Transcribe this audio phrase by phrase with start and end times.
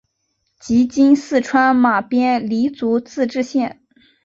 [0.59, 3.81] 即今四川马边彝族自治县。